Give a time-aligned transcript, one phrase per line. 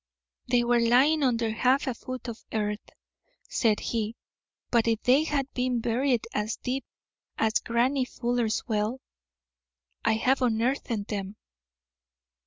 [0.47, 2.89] "They were lying under half a foot of earth,"
[3.47, 4.15] said he,
[4.71, 6.85] "but if they had been buried as deep
[7.37, 8.99] as Grannie Fuller's well,
[10.03, 11.35] I'd have unearthed them."